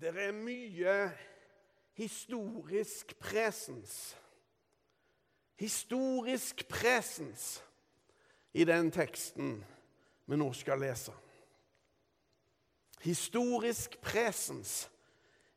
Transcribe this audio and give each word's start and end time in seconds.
Det 0.00 0.14
er 0.16 0.32
mye 0.32 0.92
historisk 2.00 3.12
presens. 3.20 4.16
Historisk 5.60 6.62
presens 6.68 7.58
i 8.56 8.64
den 8.64 8.88
teksten 8.94 9.58
vi 10.24 10.38
nå 10.40 10.46
skal 10.56 10.80
lese. 10.80 11.12
Historisk 13.04 13.98
presens 14.00 14.88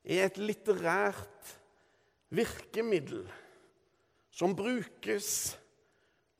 er 0.03 0.25
et 0.27 0.41
litterært 0.43 1.55
virkemiddel 2.35 3.23
som 4.27 4.57
brukes 4.59 5.31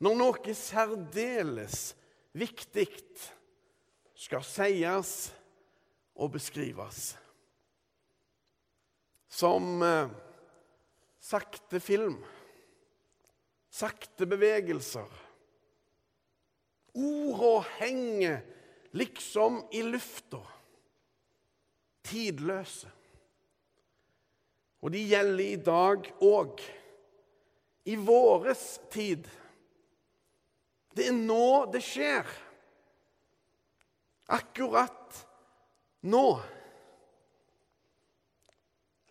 når 0.04 0.20
noe 0.20 0.60
særdeles 0.60 1.94
viktig 2.36 2.90
skal 4.28 4.44
sies 4.44 5.18
og 6.20 6.36
beskrives 6.36 7.14
som 9.34 9.82
eh, 9.82 10.10
sakte 11.20 11.80
film, 11.80 12.20
sakte 13.70 14.26
bevegelser. 14.30 15.10
Orda 16.94 17.66
henger 17.80 18.44
liksom 18.92 19.64
i 19.72 19.82
lufta, 19.84 20.44
tidløse. 22.06 22.92
Og 24.86 24.94
de 24.94 25.02
gjelder 25.02 25.46
i 25.48 25.60
dag 25.66 26.14
òg, 26.22 26.62
i 27.90 27.98
våres 27.98 28.68
tid. 28.94 29.26
Det 30.94 31.10
er 31.10 31.16
nå 31.18 31.72
det 31.74 31.82
skjer. 31.82 32.28
Akkurat 34.38 35.26
nå. 36.06 36.28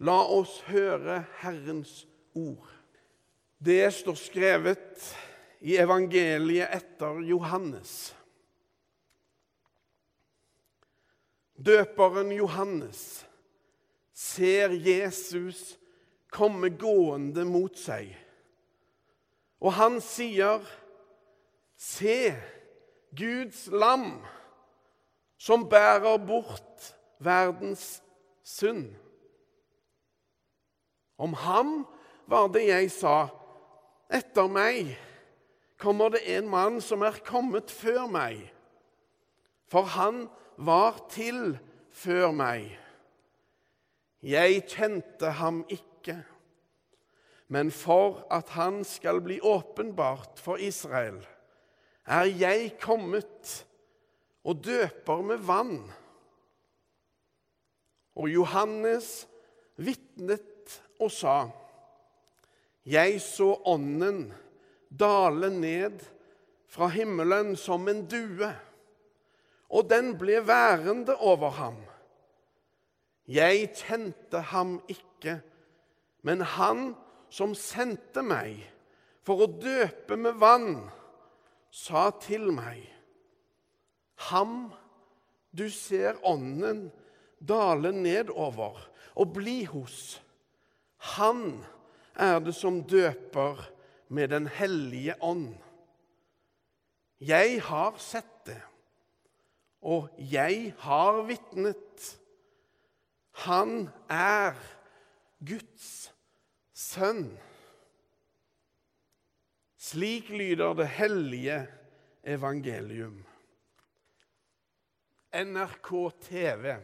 La 0.03 0.19
oss 0.35 0.57
høre 0.67 1.21
Herrens 1.39 2.03
ord. 2.35 2.67
Det 3.63 3.87
står 3.95 4.17
skrevet 4.19 5.05
i 5.63 5.77
evangeliet 5.79 6.73
etter 6.75 7.21
Johannes. 7.23 7.93
Døperen 11.55 12.33
Johannes 12.35 13.03
ser 14.11 14.75
Jesus 14.75 15.77
komme 16.35 16.73
gående 16.75 17.45
mot 17.47 17.79
seg, 17.79 18.11
og 19.63 19.77
han 19.79 20.01
sier, 20.03 20.59
'Se 21.77 22.35
Guds 23.15 23.69
lam, 23.71 24.19
som 25.39 25.69
bærer 25.69 26.19
bort 26.19 26.91
verdens 27.21 28.03
synd.' 28.43 29.12
Om 31.23 31.37
ham 31.39 31.73
var 32.27 32.49
det 32.51 32.65
jeg 32.67 32.91
sa, 32.91 33.29
etter 34.11 34.49
meg 34.51 34.91
kommer 35.83 36.11
det 36.15 36.25
en 36.35 36.49
mann 36.51 36.81
som 36.83 37.03
er 37.07 37.23
kommet 37.27 37.71
før 37.71 38.09
meg. 38.11 38.41
For 39.71 39.87
han 39.95 40.27
var 40.59 40.99
til 41.13 41.57
før 41.95 42.35
meg. 42.35 42.69
Jeg 44.23 44.63
kjente 44.71 45.33
ham 45.39 45.63
ikke. 45.71 46.21
Men 47.53 47.71
for 47.75 48.23
at 48.33 48.55
han 48.57 48.81
skal 48.87 49.21
bli 49.25 49.41
åpenbart 49.43 50.41
for 50.43 50.63
Israel, 50.63 51.19
er 52.07 52.31
jeg 52.31 52.77
kommet 52.83 53.67
og 54.43 54.63
døper 54.65 55.23
med 55.27 55.43
vann. 55.47 55.83
Og 58.19 58.31
Johannes 58.31 59.27
vitnet 59.77 60.52
og 61.03 61.11
sa:" 61.11 61.51
Jeg 62.87 63.21
så 63.23 63.55
Ånden 63.67 64.33
dale 64.91 65.51
ned 65.51 66.03
fra 66.67 66.89
himmelen 66.89 67.57
som 67.57 67.89
en 67.89 68.07
due, 68.07 68.49
og 69.71 69.91
den 69.91 70.17
ble 70.19 70.41
værende 70.47 71.17
over 71.17 71.51
ham. 71.51 71.77
Jeg 73.29 73.71
kjente 73.77 74.41
ham 74.41 74.81
ikke, 74.89 75.41
men 76.23 76.41
han 76.41 76.95
som 77.31 77.55
sendte 77.55 78.23
meg 78.23 78.59
for 79.23 79.45
å 79.45 79.53
døpe 79.63 80.19
med 80.19 80.41
vann, 80.43 80.91
sa 81.71 82.11
til 82.21 82.51
meg, 82.53 82.93
Ham 84.31 84.73
du 85.51 85.67
ser 85.71 86.21
Ånden 86.23 86.87
dale 87.43 87.91
nedover 87.93 88.79
og 89.19 89.33
bli 89.35 89.65
hos, 89.67 90.21
han 91.03 91.65
er 92.15 92.39
det 92.45 92.55
som 92.55 92.83
døper 92.87 93.59
med 94.13 94.29
Den 94.29 94.47
hellige 94.47 95.17
ånd. 95.21 95.55
Jeg 97.19 97.63
har 97.63 97.99
sett 97.99 98.47
det, 98.47 98.61
og 99.83 100.11
jeg 100.19 100.75
har 100.79 101.23
vitnet. 101.27 102.07
Han 103.47 103.89
er 104.11 104.59
Guds 105.43 106.13
sønn. 106.75 107.31
Slik 109.83 110.31
lyder 110.31 110.75
det 110.79 110.91
hellige 110.99 111.63
evangelium. 112.23 113.23
NRK 115.33 115.89
TV 116.29 116.77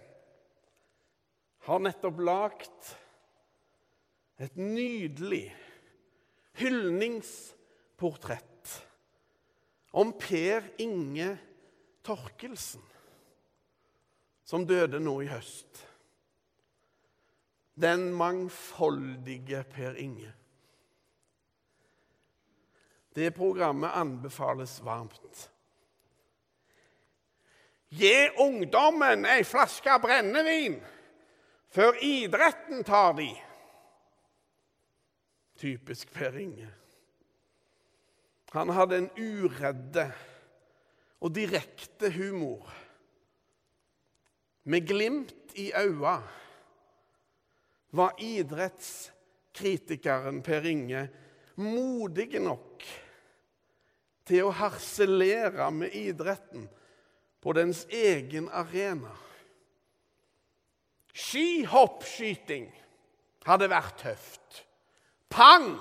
har 1.68 1.84
nettopp 1.84 2.24
lagt 2.24 2.96
et 4.38 4.56
nydelig 4.56 5.56
hyldningsportrett 6.58 8.74
om 9.98 10.12
Per 10.18 10.62
Inge 10.82 11.38
Torkelsen, 12.06 12.82
som 14.46 14.66
døde 14.66 15.00
nå 15.02 15.20
i 15.24 15.28
høst. 15.30 15.84
Den 17.78 18.12
mangfoldige 18.14 19.64
Per 19.70 19.98
Inge. 20.02 20.32
Det 23.14 23.30
programmet 23.34 23.90
anbefales 23.98 24.78
varmt. 24.86 25.50
Gi 27.88 28.28
ungdommen 28.38 29.24
ei 29.26 29.42
flaske 29.48 29.98
brennevin 30.02 30.78
før 31.74 31.98
idretten 32.04 32.84
tar 32.86 33.14
de. 33.18 33.47
Typisk 35.58 36.12
Per 36.14 36.36
Inge. 36.38 36.70
Han 38.54 38.70
hadde 38.72 38.96
en 39.02 39.10
uredde 39.18 40.12
og 41.20 41.34
direkte 41.34 42.12
humor. 42.14 42.70
Med 44.68 44.86
glimt 44.86 45.54
i 45.58 45.72
øya 45.74 46.22
var 47.90 48.14
idrettskritikeren 48.22 50.42
Per 50.46 50.64
Inge 50.68 51.08
modig 51.58 52.38
nok 52.40 52.84
til 54.28 54.44
å 54.44 54.52
harselere 54.54 55.70
med 55.74 55.94
idretten 55.96 56.68
på 57.42 57.52
dens 57.56 57.86
egen 57.90 58.48
arena. 58.52 59.14
Skihoppskyting 61.18 62.68
hadde 63.48 63.70
vært 63.72 63.98
tøft. 64.04 64.67
Pang! 65.30 65.78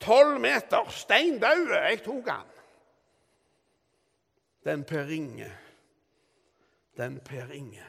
Tolv 0.00 0.40
meter, 0.40 0.90
stein 0.90 1.38
død. 1.40 1.70
Jeg 1.72 2.02
tok 2.04 2.28
han. 2.28 2.50
Den 4.64 4.84
Per 4.84 5.08
Inge. 5.08 5.50
Den 6.96 7.20
Per 7.24 7.52
Inge. 7.52 7.84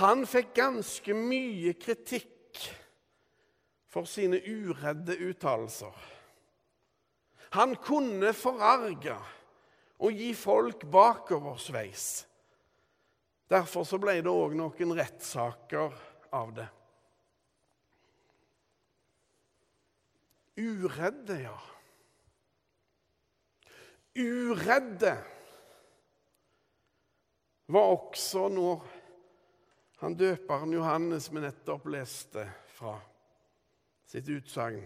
Han 0.00 0.24
fikk 0.26 0.54
ganske 0.54 1.14
mye 1.16 1.74
kritikk 1.80 2.60
for 3.90 4.08
sine 4.08 4.38
uredde 4.40 5.16
uttalelser. 5.28 5.96
Han 7.58 7.74
kunne 7.82 8.32
forarge 8.32 9.16
og 10.00 10.12
gi 10.16 10.30
folk 10.38 10.86
bakoversveis. 10.92 12.26
Derfor 13.50 13.84
så 13.84 13.98
ble 13.98 14.20
det 14.22 14.30
òg 14.30 14.54
noen 14.56 14.94
rettssaker 14.96 15.96
av 16.32 16.52
det. 16.54 16.68
Uredde, 20.60 21.40
ja. 21.40 21.58
Uredde 24.20 25.14
var 27.70 27.92
også 27.94 28.48
når 28.52 28.82
han 30.00 30.16
døperen 30.18 30.72
Johannes 30.74 31.28
vi 31.32 31.42
nettopp 31.44 31.86
leste 31.92 32.44
fra 32.74 32.96
sitt 34.10 34.28
utsagn. 34.32 34.82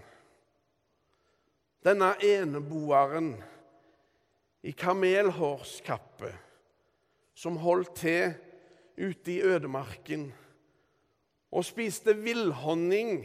Denne 1.84 2.12
eneboeren 2.24 3.34
i 4.64 4.72
kamelhårskappe 4.72 6.32
som 7.34 7.58
holdt 7.60 7.94
til 8.00 8.34
ute 8.98 9.32
i 9.32 9.42
ødemarken 9.42 10.28
og 11.54 11.66
spiste 11.66 12.14
villhonning 12.16 13.24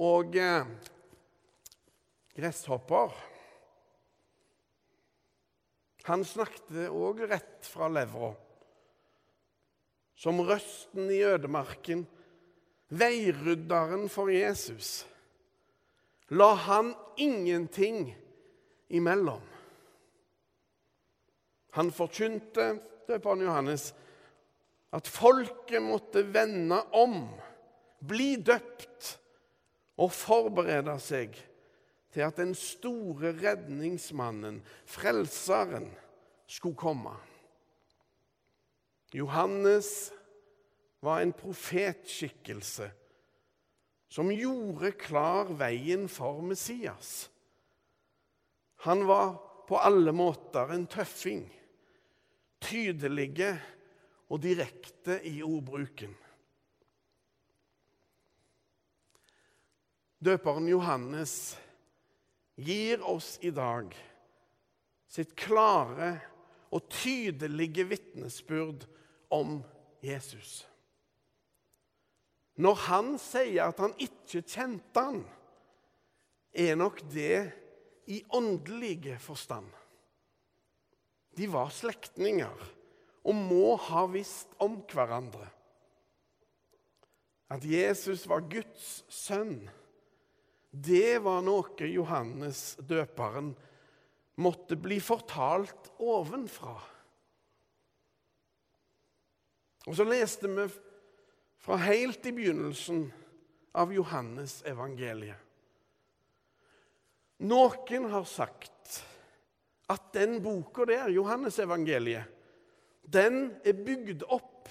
og 0.00 0.36
eh, 0.36 0.66
gresshopper. 2.34 3.14
Han 6.04 6.24
snakket 6.26 6.90
òg 6.92 7.22
rett 7.30 7.64
fra 7.64 7.88
levra. 7.88 8.34
Som 10.14 10.42
røsten 10.44 11.08
i 11.10 11.22
ødemarken, 11.26 12.04
veirydderen 12.92 14.06
for 14.12 14.30
Jesus. 14.30 15.06
La 16.30 16.52
han 16.66 16.92
ingenting 17.16 18.12
imellom. 18.88 19.42
Han 21.74 21.90
forkynte, 21.90 22.76
døperen 23.08 23.42
Johannes, 23.42 23.88
at 24.94 25.08
folket 25.10 25.82
måtte 25.82 26.22
vende 26.22 26.78
om, 26.94 27.24
bli 28.04 28.36
døpt 28.36 29.16
og 29.98 30.12
forberede 30.14 30.94
seg 31.02 31.34
til 32.14 32.22
at 32.22 32.38
den 32.38 32.54
store 32.54 33.32
redningsmannen, 33.34 34.60
frelseren, 34.86 35.90
skulle 36.46 36.76
komme. 36.76 37.14
Johannes 39.14 40.12
var 41.02 41.22
en 41.22 41.32
profetskikkelse 41.32 42.90
som 44.14 44.30
gjorde 44.30 44.92
klar 45.00 45.50
veien 45.58 46.04
for 46.12 46.42
Messias. 46.44 47.30
Han 48.86 49.06
var 49.08 49.34
på 49.66 49.80
alle 49.80 50.12
måter 50.14 50.70
en 50.74 50.86
tøffing, 50.86 51.46
tydelige 52.60 53.50
og 54.28 54.42
direkte 54.44 55.18
i 55.26 55.40
ordbruken. 55.42 56.14
Døperen 60.24 60.68
Johannes 60.68 61.56
gir 62.56 63.02
oss 63.02 63.38
i 63.42 63.50
dag 63.54 63.94
sitt 65.14 65.34
klare 65.38 66.16
og 66.74 66.88
tydelige 66.90 67.86
vitnesbyrd 67.86 68.86
om 69.34 69.60
Jesus. 70.02 70.64
Når 72.58 72.80
han 72.86 73.14
sier 73.18 73.68
at 73.68 73.80
han 73.82 73.94
ikke 73.98 74.42
kjente 74.42 75.02
han, 75.02 75.22
er 76.54 76.76
nok 76.78 77.00
det 77.10 77.50
i 78.10 78.20
åndelige 78.34 79.18
forstand. 79.22 79.66
De 81.34 81.48
var 81.50 81.72
slektninger 81.74 82.66
og 83.24 83.34
må 83.34 83.74
ha 83.88 84.04
visst 84.10 84.52
om 84.62 84.76
hverandre. 84.90 85.48
At 87.50 87.64
Jesus 87.66 88.26
var 88.30 88.46
Guds 88.50 89.02
sønn, 89.10 89.64
det 90.74 91.20
var 91.22 91.44
noe 91.46 91.86
Johannes 91.86 92.74
døperen 92.82 93.52
måtte 94.42 94.74
bli 94.80 94.98
fortalt 94.98 95.92
ovenfra. 96.02 96.74
Og 99.86 99.94
så 99.94 100.06
leste 100.08 100.50
vi 100.50 100.66
fra 101.62 101.78
helt 101.84 102.26
i 102.26 102.32
begynnelsen 102.34 103.06
av 103.78 103.92
Johannes 103.94 104.62
evangeliet. 104.66 105.38
Noen 107.44 108.08
har 108.10 108.26
sagt 108.26 108.98
at 109.92 110.10
den 110.16 110.38
boka 110.42 110.86
der, 110.88 111.10
Johannes 111.12 111.58
evangeliet, 111.60 112.30
den 113.04 113.52
er 113.66 113.76
bygd 113.76 114.24
opp 114.32 114.70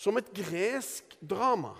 som 0.00 0.18
et 0.20 0.28
gresk 0.36 1.16
drama. 1.20 1.72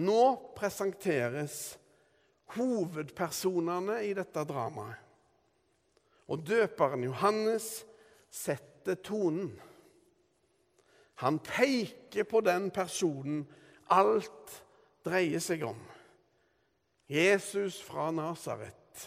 Nå 0.00 0.22
presenteres 0.56 1.76
hovedpersonene 2.56 3.98
i 4.08 4.12
dette 4.16 4.44
dramaet. 4.48 4.98
Og 6.32 6.40
døperen 6.46 7.04
Johannes 7.04 7.82
setter 8.32 8.96
tonen. 9.04 9.50
Han 11.20 11.38
peker 11.44 12.24
på 12.24 12.40
den 12.40 12.70
personen 12.74 13.44
alt 13.92 14.62
dreier 15.04 15.42
seg 15.42 15.64
om. 15.66 15.78
Jesus 17.12 17.76
fra 17.84 18.08
Nasaret, 18.14 19.02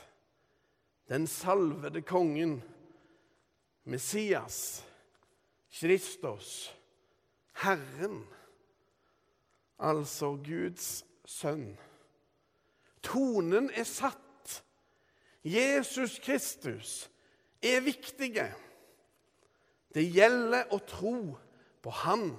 den 1.10 1.26
salvede 1.28 2.04
kongen, 2.06 2.60
Messias, 3.90 4.86
Kristus, 5.74 6.70
Herren, 7.64 8.22
altså 9.80 10.36
Guds 10.45 11.06
sønn. 11.25 11.77
Tonen 13.04 13.69
er 13.74 13.83
satt. 13.83 14.22
Jesus 15.45 16.19
Kristus 16.19 17.12
er 17.62 17.83
viktige. 17.86 18.48
Det 19.94 20.04
gjelder 20.10 20.72
å 20.74 20.80
tro 20.81 21.18
på 21.86 21.94
Han. 22.01 22.31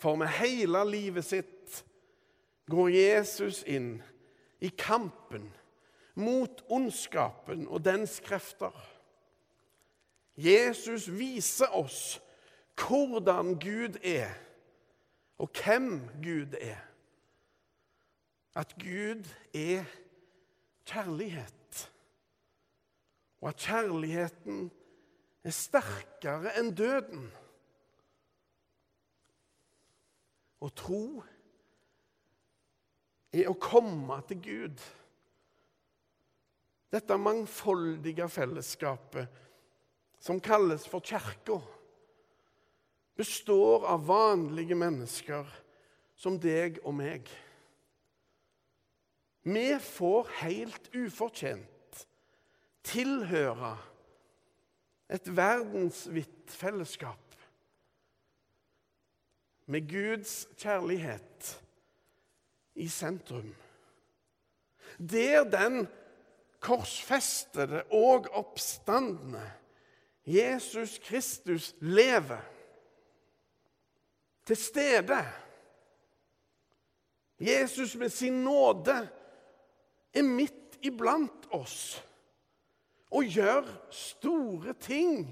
For 0.00 0.16
med 0.16 0.32
hele 0.40 0.80
livet 0.88 1.26
sitt 1.28 1.82
går 2.72 2.88
Jesus 2.94 3.60
inn 3.68 3.98
i 4.64 4.70
kampen 4.72 5.50
mot 6.20 6.64
ondskapen 6.72 7.66
og 7.68 7.84
dens 7.84 8.16
krefter. 8.24 8.72
Jesus 10.40 11.10
viser 11.12 11.68
oss 11.76 12.16
hvordan 12.80 13.54
Gud 13.60 13.98
er, 14.04 14.30
og 15.38 15.50
hvem 15.64 16.08
Gud 16.22 16.54
er. 16.60 16.80
At 18.54 18.74
Gud 18.74 19.24
er 19.54 19.84
kjærlighet, 20.86 21.90
og 23.40 23.48
at 23.48 23.56
kjærligheten 23.56 24.70
er 25.44 25.54
sterkere 25.54 26.52
enn 26.60 26.72
døden. 26.76 27.28
Å 30.60 30.68
tro 30.76 31.04
er 33.32 33.48
å 33.48 33.56
komme 33.56 34.18
til 34.28 34.42
Gud. 34.44 34.82
Dette 36.90 37.16
mangfoldige 37.16 38.26
fellesskapet 38.28 39.30
som 40.20 40.40
kalles 40.42 40.84
for 40.90 41.00
kirka, 41.06 41.60
består 43.20 43.84
av 43.84 44.06
vanlige 44.08 44.76
mennesker 44.78 45.48
som 46.16 46.38
deg 46.40 46.78
og 46.84 46.94
meg. 46.96 47.28
Vi 49.44 49.66
får 49.80 50.28
helt 50.40 50.88
ufortjent 50.96 52.04
tilhøre 52.86 53.74
et 55.10 55.26
verdensvidt 55.36 56.52
fellesskap 56.54 57.36
med 59.70 59.88
Guds 59.90 60.46
kjærlighet 60.58 61.50
i 62.80 62.88
sentrum. 62.90 63.50
Der 64.96 65.44
den 65.44 65.84
korsfestede 66.60 67.82
og 67.96 68.30
oppstandende 68.36 69.44
Jesus 70.24 70.98
Kristus 71.04 71.74
lever 71.80 72.42
til 74.50 74.56
stede. 74.56 75.24
Jesus 77.40 77.96
med 77.96 78.08
sin 78.08 78.32
nåde 78.32 79.08
er 80.14 80.22
midt 80.22 80.78
iblant 80.82 81.46
oss 81.54 82.02
og 83.10 83.24
gjør 83.24 83.68
store 83.90 84.74
ting. 84.74 85.30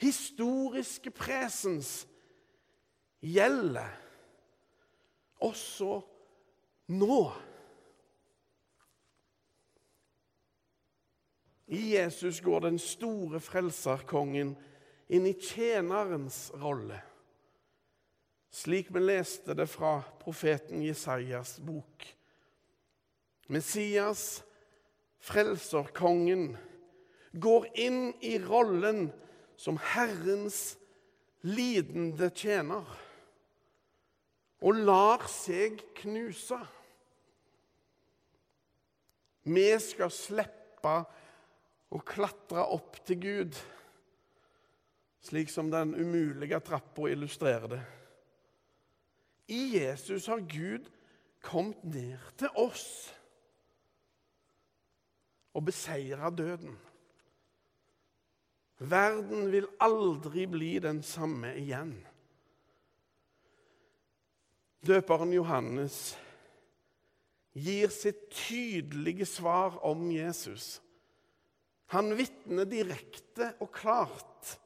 Historiske 0.00 1.10
presens 1.10 2.08
gjelder 3.24 3.88
også 5.40 6.00
nå. 6.92 7.32
I 11.66 11.96
Jesus 11.96 12.40
går 12.40 12.68
den 12.68 12.78
store 12.78 13.40
frelserkongen 13.40 14.56
inn 15.08 15.26
i 15.26 15.34
tjenerens 15.38 16.48
rolle, 16.58 16.98
slik 18.50 18.90
vi 18.94 19.02
leste 19.04 19.54
det 19.54 19.68
fra 19.70 20.00
profeten 20.22 20.82
Jesajas 20.82 21.58
bok. 21.62 22.06
Messias, 23.52 24.42
frelserkongen, 25.22 26.56
går 27.36 27.68
inn 27.78 28.00
i 28.24 28.36
rollen 28.42 29.10
som 29.60 29.78
Herrens 29.92 30.76
lidende 31.46 32.30
tjener 32.34 32.88
og 34.64 34.80
lar 34.88 35.26
seg 35.30 35.82
knuse. 36.00 36.58
Vi 39.46 39.68
skal 39.78 40.10
slippe 40.10 40.96
å 41.94 42.02
klatre 42.02 42.64
opp 42.74 42.98
til 43.06 43.20
Gud 43.22 43.58
slik 45.26 45.50
som 45.50 45.70
den 45.72 45.94
umulige 45.94 46.60
trappa 46.62 47.10
illustrerer 47.10 47.68
det. 47.74 47.82
I 49.50 49.78
Jesus 49.78 50.26
har 50.30 50.42
Gud 50.46 50.86
kommet 51.42 51.84
ned 51.84 52.18
til 52.38 52.50
oss 52.58 52.86
og 55.56 55.64
beseira 55.66 56.30
døden. 56.30 56.74
Verden 58.78 59.48
vil 59.52 59.68
aldri 59.80 60.44
bli 60.50 60.74
den 60.84 61.00
samme 61.06 61.54
igjen. 61.56 61.94
Døperen 64.86 65.32
Johannes 65.32 66.16
gir 67.56 67.88
sitt 67.90 68.28
tydelige 68.30 69.24
svar 69.26 69.78
om 69.86 70.10
Jesus. 70.12 70.76
Han 71.94 72.12
vitner 72.18 72.68
direkte 72.68 73.54
og 73.64 73.72
klart. 73.72 74.58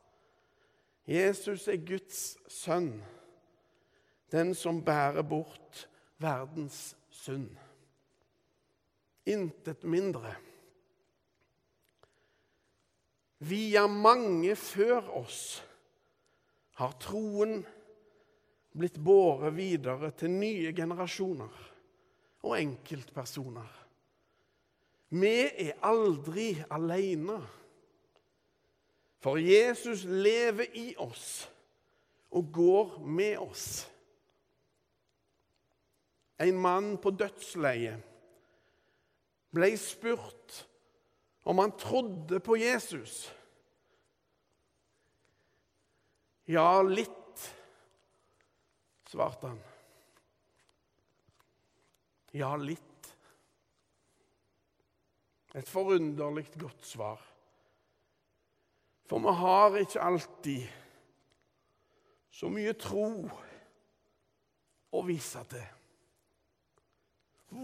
Jesus 1.10 1.66
er 1.68 1.80
Guds 1.82 2.20
sønn, 2.46 2.92
den 4.30 4.52
som 4.54 4.78
bærer 4.86 5.24
bort 5.26 5.88
verdens 6.22 6.92
synd. 7.10 7.50
Intet 9.26 9.82
mindre. 9.84 10.36
Via 13.42 13.86
mange 13.90 14.54
før 14.54 15.10
oss 15.18 15.42
har 16.78 16.94
troen 17.02 17.58
blitt 18.76 19.00
båret 19.02 19.56
videre 19.56 20.12
til 20.14 20.30
nye 20.30 20.70
generasjoner 20.76 21.62
og 22.46 22.54
enkeltpersoner. 22.60 23.70
Vi 25.10 25.34
er 25.66 25.80
aldri 25.82 26.52
alene. 26.70 27.40
For 29.20 29.36
Jesus 29.36 30.04
lever 30.04 30.70
i 30.80 30.94
oss 30.98 31.44
og 32.30 32.52
går 32.52 32.98
med 33.04 33.36
oss. 33.38 33.66
En 36.40 36.56
mann 36.56 36.94
på 37.02 37.12
dødsleiet 37.12 38.00
ble 39.52 39.70
spurt 39.76 40.62
om 41.44 41.60
han 41.60 41.74
trodde 41.76 42.40
på 42.40 42.56
Jesus. 42.56 43.26
Ja, 46.50 46.80
litt, 46.82 47.44
svarte 49.10 49.52
han. 49.52 49.60
Ja, 52.34 52.54
litt. 52.56 53.10
Et 55.54 55.68
forunderlig 55.68 56.46
godt 56.58 56.86
svar. 56.86 57.29
For 59.10 59.18
vi 59.18 59.32
har 59.34 59.74
ikke 59.80 60.02
alltid 60.06 60.66
så 62.30 62.46
mye 62.46 62.76
tro 62.78 63.08
å 64.94 65.00
vise 65.02 65.40
til. 65.50 65.64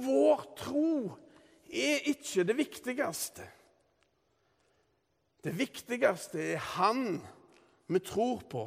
Vår 0.02 0.40
tro 0.58 0.88
er 1.70 2.08
ikke 2.10 2.42
det 2.48 2.56
viktigste. 2.58 3.46
Det 5.46 5.52
viktigste 5.54 6.42
er 6.42 6.64
Han 6.74 7.20
vi 7.86 8.00
tror 8.02 8.42
på. 8.50 8.64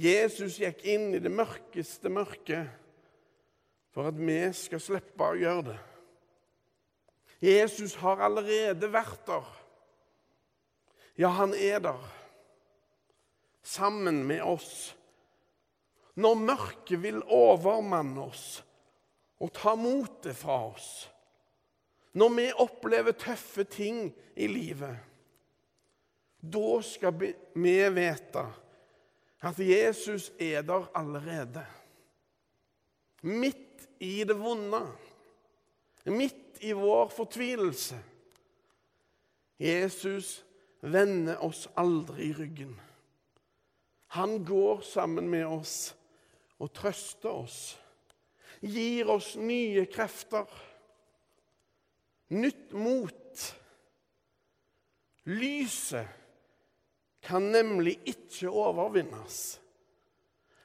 Jesus 0.00 0.56
gikk 0.62 0.80
inn 0.88 1.10
i 1.12 1.20
det 1.20 1.32
mørkeste 1.32 2.08
mørket 2.08 2.72
for 3.92 4.08
at 4.08 4.16
vi 4.16 4.38
skal 4.56 4.80
slippe 4.80 5.28
å 5.28 5.36
gjøre 5.36 5.66
det. 5.68 5.76
Jesus 7.44 7.98
har 8.00 8.24
allerede 8.24 8.88
vært 8.88 9.28
der. 9.28 9.52
Ja, 11.14 11.28
han 11.28 11.54
er 11.54 11.80
der, 11.80 12.04
sammen 13.62 14.24
med 14.26 14.42
oss. 14.42 14.94
Når 16.14 16.34
mørket 16.34 17.00
vil 17.02 17.22
overmanne 17.22 18.28
oss 18.28 18.62
og 19.42 19.50
ta 19.54 19.74
motet 19.78 20.36
fra 20.38 20.60
oss 20.68 20.92
når 22.14 22.30
vi 22.30 22.44
opplever 22.62 23.16
tøffe 23.18 23.64
ting 23.66 24.12
i 24.38 24.46
livet, 24.46 24.94
da 26.38 26.76
skal 26.86 27.16
vi 27.18 27.32
vite 27.90 28.44
at 29.44 29.58
Jesus 29.58 30.30
er 30.38 30.62
der 30.62 30.86
allerede. 30.94 31.64
Midt 33.26 33.88
i 33.98 34.22
det 34.24 34.36
vonde, 34.38 34.84
midt 36.06 36.62
i 36.62 36.70
vår 36.76 37.10
fortvilelse. 37.10 37.98
Jesus 39.58 40.44
vender 40.84 41.40
oss 41.44 41.66
aldri 41.80 42.30
i 42.30 42.36
ryggen. 42.36 42.74
Han 44.14 44.44
går 44.44 44.84
sammen 44.86 45.30
med 45.30 45.46
oss 45.46 45.94
og 46.62 46.70
trøster 46.76 47.32
oss, 47.32 47.58
gir 48.60 49.08
oss 49.10 49.34
nye 49.40 49.86
krefter 49.90 50.46
nytt 52.34 52.72
mot. 52.72 53.54
Lyset 55.24 56.06
kan 57.24 57.50
nemlig 57.52 57.96
ikke 58.08 58.50
overvinnes. 58.52 59.60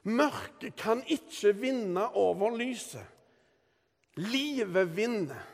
Mørket 0.02 0.76
kan 0.80 1.02
ikke 1.08 1.54
vinne 1.56 2.06
over 2.16 2.56
lyset. 2.56 3.04
Livet 4.20 4.96
vinner. 4.96 5.44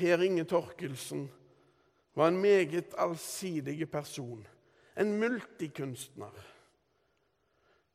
Per 0.00 0.22
Inge 0.24 0.46
Torkelsen 0.48 1.26
var 2.16 2.28
en 2.28 2.40
meget 2.40 2.94
allsidig 2.96 3.90
person, 3.90 4.46
en 4.96 5.12
multikunstner. 5.20 6.46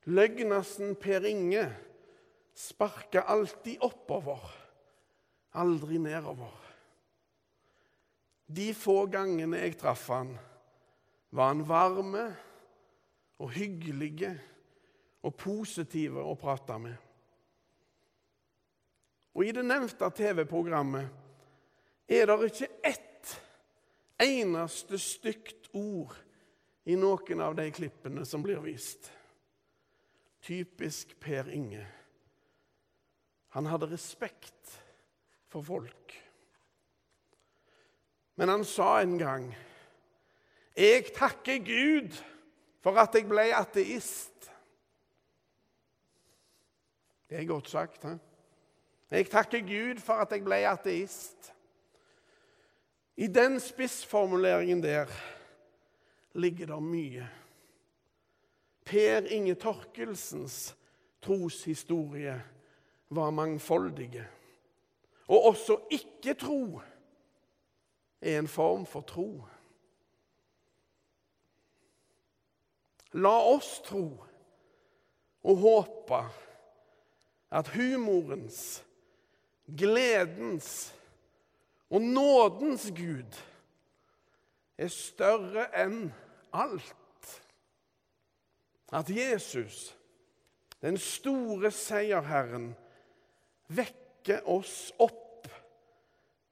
Løgnassen 0.05 0.95
Per 0.95 1.25
Inge 1.25 1.65
sparka 2.53 3.25
alltid 3.25 3.81
oppover, 3.81 4.45
aldri 5.57 5.97
nedover. 5.97 6.53
De 8.45 8.69
få 8.77 9.07
gangene 9.09 9.63
jeg 9.65 9.79
traff 9.81 10.05
han, 10.13 10.35
var 11.33 11.55
han 11.55 11.65
varme 11.65 12.27
og 13.41 13.50
hyggelige 13.57 14.35
og 15.25 15.33
positive 15.41 16.21
å 16.21 16.38
prate 16.38 16.77
med. 16.79 16.95
Og 19.33 19.50
I 19.50 19.55
det 19.57 19.65
nevnte 19.65 20.13
TV-programmet 20.15 21.25
er 22.07 22.25
det 22.29 22.51
ikke 22.51 22.71
ett 22.83 23.35
eneste 24.21 25.00
stygt 25.01 25.69
ord 25.74 26.13
i 26.85 26.95
noen 27.00 27.41
av 27.41 27.55
de 27.57 27.65
klippene 27.74 28.25
som 28.25 28.43
blir 28.45 28.62
vist. 28.63 29.09
Typisk 30.45 31.15
Per 31.19 31.50
Inge. 31.50 31.85
Han 33.57 33.65
hadde 33.65 33.89
respekt 33.89 34.75
for 35.50 35.65
folk. 35.65 36.13
Men 38.35 38.50
han 38.50 38.65
sa 38.65 39.00
en 39.01 39.17
gang 39.17 39.55
'Jeg 40.75 41.13
takker 41.15 41.57
Gud 41.63 42.12
for 42.83 42.97
at 43.00 43.15
jeg 43.15 43.29
ble 43.29 43.53
ateist'. 43.55 44.51
Det 47.29 47.39
er 47.39 47.45
godt 47.45 47.69
sagt. 47.69 48.03
He? 48.03 48.19
Jeg 49.12 49.29
takker 49.29 49.59
Gud 49.59 50.00
for 50.00 50.13
at 50.13 50.31
jeg 50.31 50.43
ble 50.43 50.67
ateist. 50.67 51.54
I 53.15 53.27
den 53.27 53.60
spissformuleringen 53.60 54.84
der 54.84 55.07
ligger 56.36 56.65
det 56.65 56.84
mye. 56.84 57.27
Per 58.86 59.27
Inge 59.31 59.55
Torkelsens 59.55 60.75
troshistorie 61.22 62.36
var 63.10 63.31
mangfoldige. 63.31 64.27
Og 65.27 65.45
også 65.45 65.79
ikke-tro 65.89 66.81
er 68.22 68.39
en 68.39 68.48
form 68.48 68.86
for 68.86 69.01
tro. 69.01 69.45
La 73.15 73.31
oss 73.55 73.79
tro 73.86 74.24
og 75.45 75.57
håpe 75.57 76.19
at 77.51 77.67
humorens, 77.67 78.84
gledens 79.77 80.91
og 81.96 82.02
nådens 82.02 82.90
Gud 82.92 83.36
er 84.78 84.90
større 84.92 85.70
enn 85.80 86.10
alt. 86.52 87.30
At 88.92 89.08
Jesus, 89.10 89.94
den 90.84 90.98
store 91.00 91.72
seierherren, 91.72 92.74
vekker 93.72 94.44
oss 94.52 94.90
opp 95.00 95.48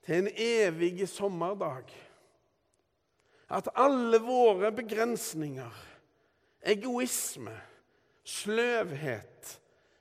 til 0.08 0.22
en 0.22 0.30
evig 0.32 1.10
sommerdag. 1.12 1.92
At 3.52 3.68
alle 3.76 4.22
våre 4.24 4.72
begrensninger, 4.72 5.76
egoisme, 6.72 7.58
sløvhet, 8.24 9.52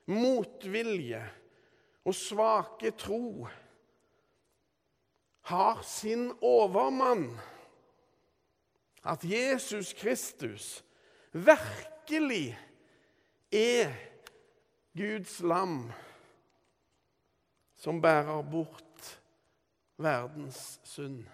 motvilje 0.07 1.25
og 2.07 2.15
svake 2.15 2.93
tro 2.95 3.43
har 5.43 5.81
sin 5.81 6.31
overmann. 6.41 7.39
At 9.03 9.23
Jesus 9.23 9.93
Kristus 9.93 10.83
virkelig 11.31 12.59
er 13.51 13.91
Guds 14.95 15.39
lam 15.39 15.91
som 17.75 18.01
bærer 18.01 18.41
bort 18.47 19.21
verdens 19.97 20.79
synd. 20.83 21.25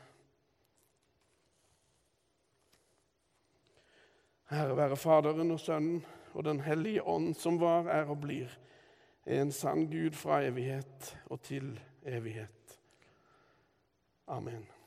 Ære 4.51 4.77
være 4.77 4.97
Faderen 4.97 5.51
og 5.51 5.59
Sønnen 5.59 6.05
og 6.33 6.43
Den 6.43 6.59
hellige 6.59 7.03
ånd, 7.03 7.35
som 7.35 7.59
var, 7.61 7.85
er 7.85 8.09
og 8.09 8.21
blir 8.21 8.49
er 9.29 9.41
en 9.41 9.51
sann 9.51 9.85
Gud 9.91 10.15
fra 10.17 10.41
evighet 10.41 11.17
og 11.29 11.41
til 11.41 11.79
evighet. 12.05 12.58
Amen. 14.29 14.69